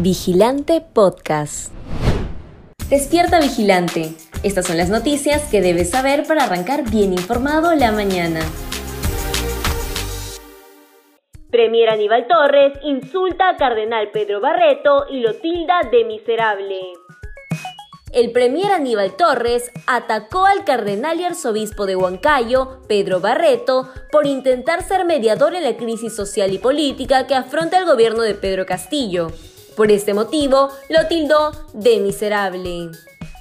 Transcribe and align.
Vigilante 0.00 0.80
Podcast. 0.80 1.72
Despierta 2.90 3.38
Vigilante. 3.38 4.12
Estas 4.42 4.66
son 4.66 4.76
las 4.76 4.90
noticias 4.90 5.48
que 5.50 5.60
debes 5.60 5.90
saber 5.90 6.26
para 6.26 6.44
arrancar 6.44 6.90
bien 6.90 7.12
informado 7.12 7.72
la 7.76 7.92
mañana. 7.92 8.40
Premier 11.48 11.90
Aníbal 11.90 12.26
Torres 12.26 12.72
insulta 12.82 13.50
a 13.50 13.56
Cardenal 13.56 14.10
Pedro 14.10 14.40
Barreto 14.40 15.06
y 15.08 15.20
lo 15.20 15.34
tilda 15.36 15.82
de 15.92 16.04
miserable. 16.04 16.80
El 18.12 18.32
premier 18.32 18.72
Aníbal 18.72 19.16
Torres 19.16 19.70
atacó 19.86 20.44
al 20.44 20.64
cardenal 20.64 21.20
y 21.20 21.24
arzobispo 21.24 21.86
de 21.86 21.94
Huancayo, 21.94 22.80
Pedro 22.88 23.20
Barreto, 23.20 23.88
por 24.10 24.26
intentar 24.26 24.82
ser 24.82 25.04
mediador 25.04 25.54
en 25.54 25.62
la 25.62 25.76
crisis 25.76 26.14
social 26.14 26.52
y 26.52 26.58
política 26.58 27.28
que 27.28 27.36
afronta 27.36 27.78
el 27.78 27.86
gobierno 27.86 28.22
de 28.22 28.34
Pedro 28.34 28.66
Castillo. 28.66 29.28
Por 29.76 29.90
este 29.90 30.14
motivo, 30.14 30.70
lo 30.88 31.06
tildó 31.08 31.52
de 31.72 31.98
miserable. 32.00 32.90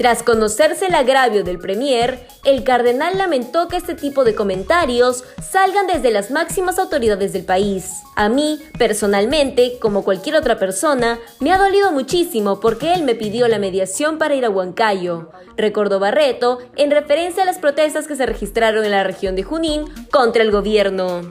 Tras 0.00 0.22
conocerse 0.22 0.86
el 0.86 0.94
agravio 0.94 1.44
del 1.44 1.58
Premier, 1.58 2.26
el 2.44 2.64
cardenal 2.64 3.18
lamentó 3.18 3.68
que 3.68 3.76
este 3.76 3.94
tipo 3.94 4.24
de 4.24 4.34
comentarios 4.34 5.24
salgan 5.42 5.86
desde 5.86 6.10
las 6.10 6.30
máximas 6.30 6.78
autoridades 6.78 7.34
del 7.34 7.44
país. 7.44 8.00
A 8.16 8.30
mí, 8.30 8.60
personalmente, 8.78 9.76
como 9.78 10.02
cualquier 10.02 10.36
otra 10.36 10.58
persona, 10.58 11.18
me 11.38 11.52
ha 11.52 11.58
dolido 11.58 11.92
muchísimo 11.92 12.60
porque 12.60 12.94
él 12.94 13.02
me 13.02 13.14
pidió 13.14 13.46
la 13.46 13.58
mediación 13.58 14.16
para 14.16 14.34
ir 14.34 14.46
a 14.46 14.50
Huancayo, 14.50 15.28
recordó 15.58 15.98
Barreto 15.98 16.60
en 16.76 16.90
referencia 16.90 17.42
a 17.42 17.46
las 17.46 17.58
protestas 17.58 18.06
que 18.06 18.16
se 18.16 18.24
registraron 18.24 18.86
en 18.86 18.92
la 18.92 19.04
región 19.04 19.36
de 19.36 19.42
Junín 19.42 19.84
contra 20.10 20.42
el 20.42 20.50
gobierno. 20.50 21.30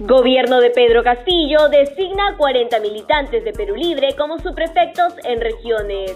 Gobierno 0.00 0.60
de 0.60 0.70
Pedro 0.70 1.04
Castillo 1.04 1.68
designa 1.68 2.36
40 2.36 2.80
militantes 2.80 3.44
de 3.44 3.52
Perú 3.52 3.76
Libre 3.76 4.16
como 4.18 4.40
subprefectos 4.40 5.14
en 5.22 5.40
regiones. 5.40 6.14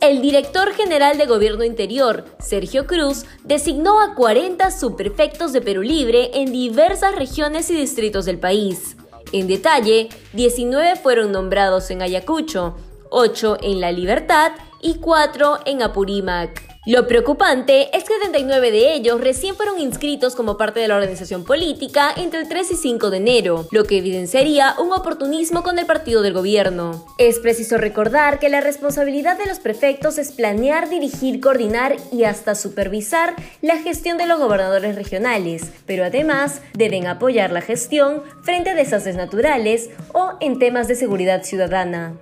El 0.00 0.22
director 0.22 0.72
general 0.72 1.18
de 1.18 1.26
Gobierno 1.26 1.62
Interior, 1.62 2.24
Sergio 2.38 2.86
Cruz, 2.86 3.26
designó 3.44 4.00
a 4.00 4.14
40 4.14 4.70
subprefectos 4.70 5.52
de 5.52 5.60
Perú 5.60 5.82
Libre 5.82 6.30
en 6.32 6.50
diversas 6.50 7.14
regiones 7.16 7.68
y 7.68 7.76
distritos 7.76 8.24
del 8.24 8.38
país. 8.38 8.96
En 9.32 9.46
detalle, 9.46 10.08
19 10.32 10.96
fueron 10.96 11.32
nombrados 11.32 11.90
en 11.90 12.00
Ayacucho, 12.00 12.76
8 13.10 13.58
en 13.60 13.82
La 13.82 13.92
Libertad 13.92 14.52
y 14.80 14.94
4 14.94 15.58
en 15.66 15.82
Apurímac. 15.82 16.67
Lo 16.88 17.06
preocupante 17.06 17.94
es 17.94 18.04
que 18.04 18.14
79 18.14 18.70
de 18.70 18.94
ellos 18.94 19.20
recién 19.20 19.54
fueron 19.56 19.78
inscritos 19.78 20.34
como 20.34 20.56
parte 20.56 20.80
de 20.80 20.88
la 20.88 20.94
organización 20.94 21.44
política 21.44 22.10
entre 22.16 22.40
el 22.40 22.48
3 22.48 22.70
y 22.70 22.76
5 22.76 23.10
de 23.10 23.18
enero, 23.18 23.68
lo 23.72 23.84
que 23.84 23.98
evidenciaría 23.98 24.74
un 24.78 24.94
oportunismo 24.94 25.62
con 25.62 25.78
el 25.78 25.84
partido 25.84 26.22
del 26.22 26.32
gobierno. 26.32 27.04
Es 27.18 27.40
preciso 27.40 27.76
recordar 27.76 28.38
que 28.38 28.48
la 28.48 28.62
responsabilidad 28.62 29.36
de 29.36 29.44
los 29.44 29.58
prefectos 29.58 30.16
es 30.16 30.32
planear, 30.32 30.88
dirigir, 30.88 31.42
coordinar 31.42 31.96
y 32.10 32.24
hasta 32.24 32.54
supervisar 32.54 33.34
la 33.60 33.76
gestión 33.76 34.16
de 34.16 34.24
los 34.24 34.38
gobernadores 34.38 34.96
regionales, 34.96 35.64
pero 35.84 36.06
además 36.06 36.62
deben 36.72 37.06
apoyar 37.06 37.52
la 37.52 37.60
gestión 37.60 38.22
frente 38.42 38.70
a 38.70 38.74
desastres 38.74 39.14
naturales 39.14 39.90
o 40.14 40.38
en 40.40 40.58
temas 40.58 40.88
de 40.88 40.94
seguridad 40.94 41.42
ciudadana. 41.42 42.14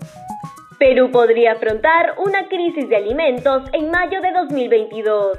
Perú 0.79 1.11
podría 1.11 1.53
afrontar 1.53 2.15
una 2.19 2.49
crisis 2.49 2.89
de 2.89 2.97
alimentos 2.97 3.63
en 3.73 3.91
mayo 3.91 4.21
de 4.21 4.31
2022. 4.33 5.39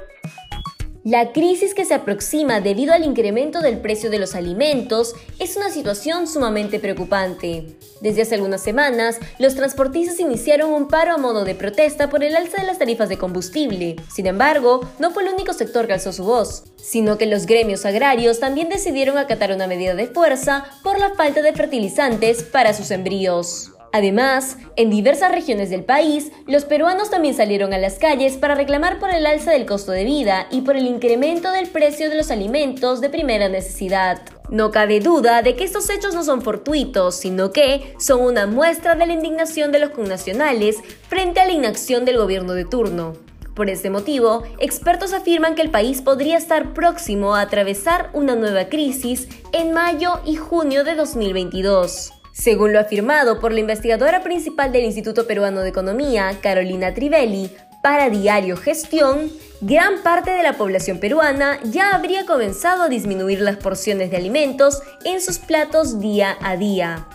La 1.04 1.32
crisis 1.32 1.74
que 1.74 1.84
se 1.84 1.94
aproxima 1.94 2.60
debido 2.60 2.92
al 2.92 3.04
incremento 3.04 3.60
del 3.60 3.78
precio 3.78 4.10
de 4.10 4.18
los 4.18 4.34
alimentos 4.34 5.14
es 5.38 5.56
una 5.56 5.70
situación 5.70 6.26
sumamente 6.26 6.80
preocupante. 6.80 7.66
Desde 8.00 8.22
hace 8.22 8.34
algunas 8.34 8.62
semanas, 8.62 9.20
los 9.38 9.54
transportistas 9.54 10.18
iniciaron 10.18 10.72
un 10.72 10.88
paro 10.88 11.14
a 11.14 11.18
modo 11.18 11.44
de 11.44 11.54
protesta 11.54 12.10
por 12.10 12.24
el 12.24 12.34
alza 12.36 12.60
de 12.60 12.66
las 12.66 12.78
tarifas 12.78 13.08
de 13.08 13.16
combustible. 13.16 13.96
Sin 14.12 14.26
embargo, 14.26 14.80
no 14.98 15.12
fue 15.12 15.22
el 15.22 15.32
único 15.32 15.52
sector 15.52 15.86
que 15.86 15.94
alzó 15.94 16.12
su 16.12 16.24
voz, 16.24 16.64
sino 16.76 17.16
que 17.16 17.26
los 17.26 17.46
gremios 17.46 17.86
agrarios 17.86 18.40
también 18.40 18.68
decidieron 18.68 19.18
acatar 19.18 19.52
una 19.52 19.68
medida 19.68 19.94
de 19.94 20.08
fuerza 20.08 20.66
por 20.82 20.98
la 20.98 21.14
falta 21.14 21.42
de 21.42 21.52
fertilizantes 21.52 22.42
para 22.42 22.74
sus 22.74 22.90
embrios. 22.90 23.70
Además, 23.92 24.58
en 24.76 24.90
diversas 24.90 25.32
regiones 25.32 25.70
del 25.70 25.84
país, 25.84 26.30
los 26.46 26.64
peruanos 26.64 27.10
también 27.10 27.34
salieron 27.34 27.72
a 27.72 27.78
las 27.78 27.98
calles 27.98 28.36
para 28.36 28.54
reclamar 28.54 28.98
por 28.98 29.10
el 29.10 29.26
alza 29.26 29.50
del 29.52 29.66
costo 29.66 29.92
de 29.92 30.04
vida 30.04 30.46
y 30.50 30.60
por 30.60 30.76
el 30.76 30.86
incremento 30.86 31.50
del 31.52 31.68
precio 31.68 32.10
de 32.10 32.16
los 32.16 32.30
alimentos 32.30 33.00
de 33.00 33.08
primera 33.08 33.48
necesidad. 33.48 34.20
No 34.50 34.70
cabe 34.70 35.00
duda 35.00 35.42
de 35.42 35.56
que 35.56 35.64
estos 35.64 35.88
hechos 35.90 36.14
no 36.14 36.22
son 36.22 36.42
fortuitos, 36.42 37.16
sino 37.16 37.52
que 37.52 37.94
son 37.98 38.22
una 38.22 38.46
muestra 38.46 38.94
de 38.94 39.06
la 39.06 39.12
indignación 39.12 39.72
de 39.72 39.78
los 39.78 39.90
connacionales 39.90 40.76
frente 41.08 41.40
a 41.40 41.46
la 41.46 41.52
inacción 41.52 42.04
del 42.04 42.18
gobierno 42.18 42.52
de 42.54 42.64
turno. 42.64 43.14
Por 43.54 43.70
este 43.70 43.90
motivo, 43.90 44.44
expertos 44.60 45.12
afirman 45.12 45.54
que 45.54 45.62
el 45.62 45.70
país 45.70 46.00
podría 46.00 46.36
estar 46.36 46.74
próximo 46.74 47.34
a 47.34 47.40
atravesar 47.40 48.10
una 48.12 48.36
nueva 48.36 48.68
crisis 48.68 49.28
en 49.52 49.72
mayo 49.72 50.20
y 50.24 50.36
junio 50.36 50.84
de 50.84 50.94
2022. 50.94 52.17
Según 52.38 52.72
lo 52.72 52.78
afirmado 52.78 53.40
por 53.40 53.52
la 53.52 53.58
investigadora 53.58 54.22
principal 54.22 54.70
del 54.70 54.84
Instituto 54.84 55.26
Peruano 55.26 55.60
de 55.62 55.70
Economía, 55.70 56.38
Carolina 56.40 56.94
Trivelli, 56.94 57.50
para 57.82 58.10
Diario 58.10 58.56
Gestión, 58.56 59.32
gran 59.60 60.04
parte 60.04 60.30
de 60.30 60.44
la 60.44 60.52
población 60.52 60.98
peruana 61.00 61.58
ya 61.64 61.96
habría 61.96 62.26
comenzado 62.26 62.84
a 62.84 62.88
disminuir 62.88 63.40
las 63.40 63.56
porciones 63.56 64.12
de 64.12 64.18
alimentos 64.18 64.80
en 65.04 65.20
sus 65.20 65.38
platos 65.38 65.98
día 65.98 66.38
a 66.40 66.56
día. 66.56 67.08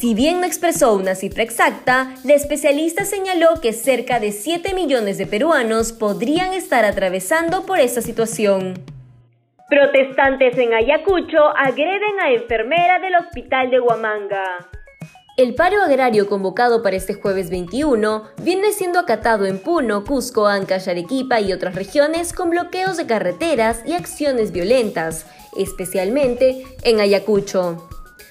Si 0.00 0.14
bien 0.14 0.40
no 0.40 0.46
expresó 0.46 0.94
una 0.94 1.14
cifra 1.14 1.42
exacta, 1.42 2.14
la 2.24 2.32
especialista 2.34 3.04
señaló 3.04 3.60
que 3.60 3.74
cerca 3.74 4.18
de 4.18 4.32
7 4.32 4.72
millones 4.72 5.18
de 5.18 5.26
peruanos 5.26 5.92
podrían 5.92 6.54
estar 6.54 6.86
atravesando 6.86 7.66
por 7.66 7.80
esta 7.80 8.00
situación. 8.00 8.97
Protestantes 9.68 10.56
en 10.56 10.72
Ayacucho 10.72 11.54
agreden 11.54 12.18
a 12.24 12.32
enfermera 12.32 13.00
del 13.00 13.16
hospital 13.16 13.68
de 13.68 13.78
Huamanga. 13.78 14.66
El 15.36 15.54
paro 15.54 15.82
agrario 15.82 16.26
convocado 16.26 16.82
para 16.82 16.96
este 16.96 17.12
jueves 17.12 17.50
21 17.50 18.24
viene 18.40 18.72
siendo 18.72 18.98
acatado 18.98 19.44
en 19.44 19.58
Puno, 19.58 20.04
Cusco, 20.04 20.46
Ancash, 20.46 20.88
Arequipa 20.88 21.40
y 21.40 21.52
otras 21.52 21.74
regiones 21.74 22.32
con 22.32 22.48
bloqueos 22.48 22.96
de 22.96 23.06
carreteras 23.06 23.82
y 23.84 23.92
acciones 23.92 24.52
violentas, 24.52 25.26
especialmente 25.54 26.64
en 26.82 27.00
Ayacucho. 27.00 27.90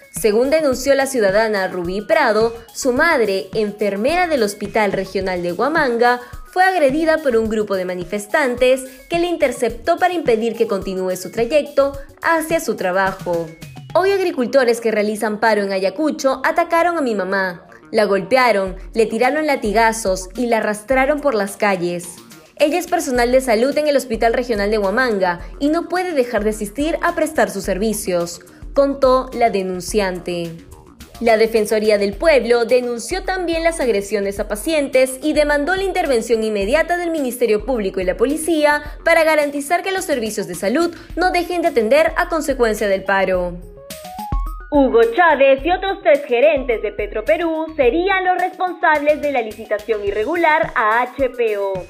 Según 0.10 0.50
denunció 0.50 0.96
la 0.96 1.06
ciudadana 1.06 1.68
Rubí 1.68 2.02
Prado, 2.02 2.52
su 2.74 2.94
madre, 2.94 3.50
enfermera 3.54 4.26
del 4.26 4.42
Hospital 4.42 4.92
Regional 4.92 5.44
de 5.44 5.52
Huamanga, 5.52 6.20
fue 6.58 6.66
agredida 6.66 7.20
por 7.20 7.38
un 7.38 7.50
grupo 7.50 7.76
de 7.76 7.86
manifestantes 7.86 8.82
que 9.12 9.20
le 9.20 9.28
interceptó 9.28 9.98
para 9.98 10.16
impedir 10.16 10.56
que 10.56 10.66
continúe 10.66 11.16
su 11.16 11.30
trayecto 11.30 11.92
hacia 12.24 12.60
su 12.60 12.76
trabajo. 12.76 13.46
Hoy 13.94 14.10
agricultores 14.10 14.82
que 14.82 14.90
realizan 14.90 15.40
paro 15.40 15.62
en 15.62 15.72
Ayacucho 15.72 16.42
atacaron 16.44 16.98
a 16.98 17.02
mi 17.02 17.14
mamá. 17.14 17.68
La 17.92 18.06
golpearon, 18.06 18.76
le 18.96 19.06
tiraron 19.06 19.46
latigazos 19.46 20.30
y 20.36 20.48
la 20.48 20.58
arrastraron 20.58 21.22
por 21.22 21.36
las 21.36 21.58
calles. 21.58 22.16
Ella 22.56 22.80
es 22.80 22.88
personal 22.88 23.32
de 23.32 23.42
salud 23.42 23.78
en 23.78 23.88
el 23.88 23.96
Hospital 23.96 24.34
Regional 24.34 24.72
de 24.72 24.80
Huamanga 24.80 25.42
y 25.60 25.70
no 25.70 25.88
puede 25.88 26.14
dejar 26.14 26.44
de 26.44 26.50
asistir 26.50 26.98
a 27.04 27.14
prestar 27.14 27.52
sus 27.52 27.66
servicios, 27.66 28.42
contó 28.74 29.30
la 29.32 29.52
denunciante. 29.52 30.58
La 31.20 31.36
Defensoría 31.36 31.98
del 31.98 32.14
Pueblo 32.14 32.66
denunció 32.66 33.24
también 33.24 33.64
las 33.64 33.80
agresiones 33.80 34.40
a 34.40 34.48
pacientes 34.48 35.20
y 35.24 35.34
demandó 35.34 35.76
la 35.76 35.82
intervención 35.82 36.44
inmediata 36.44 36.96
del 36.96 37.10
Ministerio 37.10 37.66
Público 37.66 38.00
y 38.00 38.04
la 38.04 38.16
Policía 38.16 38.84
para 39.04 39.24
garantizar 39.24 39.82
que 39.82 39.92
los 39.92 40.06
servicios 40.06 40.48
de 40.48 40.54
salud 40.54 40.96
no 41.16 41.32
dejen 41.32 41.64
de 41.64 41.70
atender 41.70 42.12
a 42.18 42.30
consecuencia 42.30 42.88
del 42.88 43.04
paro. 43.04 43.58
Hugo 44.70 45.02
Chávez 45.16 45.66
y 45.66 45.72
otros 45.72 46.02
tres 46.04 46.24
gerentes 46.26 46.84
de 46.84 46.92
Petroperú 46.92 47.66
serían 47.76 48.24
los 48.24 48.38
responsables 48.38 49.20
de 49.20 49.32
la 49.32 49.42
licitación 49.42 50.06
irregular 50.06 50.72
a 50.76 51.04
HPO. 51.04 51.84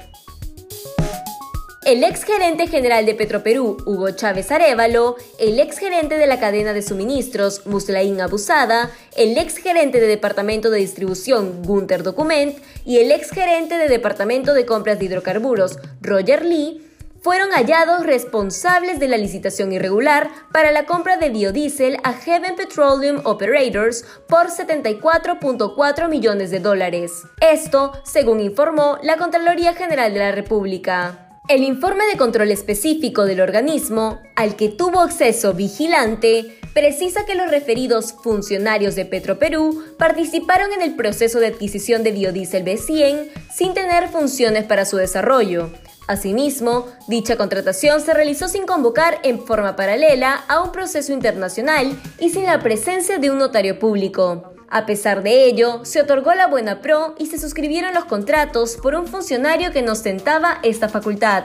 El 1.88 2.04
ex 2.04 2.24
gerente 2.24 2.66
general 2.66 3.06
de 3.06 3.14
Petroperú, 3.14 3.78
Hugo 3.86 4.10
Chávez 4.10 4.52
Arevalo, 4.52 5.16
el 5.38 5.58
ex 5.58 5.78
gerente 5.78 6.18
de 6.18 6.26
la 6.26 6.38
cadena 6.38 6.74
de 6.74 6.82
suministros, 6.82 7.66
Muslain 7.66 8.20
Abusada, 8.20 8.90
el 9.16 9.38
ex 9.38 9.56
gerente 9.56 9.98
de 9.98 10.06
departamento 10.06 10.68
de 10.68 10.80
distribución, 10.80 11.62
Gunther 11.62 12.02
Document, 12.02 12.58
y 12.84 12.98
el 12.98 13.10
ex 13.10 13.30
gerente 13.30 13.78
de 13.78 13.88
departamento 13.88 14.52
de 14.52 14.66
compras 14.66 14.98
de 14.98 15.06
hidrocarburos, 15.06 15.78
Roger 16.02 16.44
Lee, 16.44 16.86
fueron 17.22 17.52
hallados 17.52 18.04
responsables 18.04 19.00
de 19.00 19.08
la 19.08 19.16
licitación 19.16 19.72
irregular 19.72 20.28
para 20.52 20.72
la 20.72 20.84
compra 20.84 21.16
de 21.16 21.30
biodiesel 21.30 21.96
a 22.04 22.12
Heaven 22.12 22.54
Petroleum 22.54 23.22
Operators 23.24 24.04
por 24.28 24.48
74.4 24.48 26.08
millones 26.10 26.50
de 26.50 26.60
dólares. 26.60 27.22
Esto, 27.40 27.92
según 28.04 28.40
informó 28.40 28.98
la 29.02 29.16
Contraloría 29.16 29.72
General 29.72 30.12
de 30.12 30.20
la 30.20 30.32
República. 30.32 31.27
El 31.48 31.62
informe 31.64 32.04
de 32.12 32.18
control 32.18 32.50
específico 32.50 33.24
del 33.24 33.40
organismo, 33.40 34.20
al 34.36 34.54
que 34.54 34.68
tuvo 34.68 35.00
acceso 35.00 35.54
vigilante, 35.54 36.58
precisa 36.74 37.24
que 37.24 37.34
los 37.34 37.50
referidos 37.50 38.12
funcionarios 38.22 38.94
de 38.96 39.06
Petroperú 39.06 39.82
participaron 39.96 40.74
en 40.74 40.82
el 40.82 40.94
proceso 40.94 41.40
de 41.40 41.46
adquisición 41.46 42.02
de 42.02 42.12
biodiesel 42.12 42.66
B100 42.66 43.30
sin 43.50 43.72
tener 43.72 44.08
funciones 44.08 44.64
para 44.64 44.84
su 44.84 44.98
desarrollo. 44.98 45.70
Asimismo, 46.08 46.86
dicha 47.06 47.36
contratación 47.36 48.00
se 48.00 48.14
realizó 48.14 48.48
sin 48.48 48.64
convocar 48.64 49.18
en 49.24 49.44
forma 49.44 49.76
paralela 49.76 50.42
a 50.48 50.62
un 50.62 50.72
proceso 50.72 51.12
internacional 51.12 52.00
y 52.18 52.30
sin 52.30 52.44
la 52.44 52.60
presencia 52.60 53.18
de 53.18 53.30
un 53.30 53.36
notario 53.36 53.78
público. 53.78 54.54
A 54.70 54.86
pesar 54.86 55.22
de 55.22 55.44
ello, 55.44 55.84
se 55.84 56.00
otorgó 56.00 56.32
la 56.32 56.46
buena 56.46 56.80
pro 56.80 57.14
y 57.18 57.26
se 57.26 57.38
suscribieron 57.38 57.92
los 57.92 58.06
contratos 58.06 58.76
por 58.82 58.94
un 58.94 59.06
funcionario 59.06 59.70
que 59.70 59.82
no 59.82 59.92
ostentaba 59.92 60.60
esta 60.62 60.88
facultad. 60.88 61.44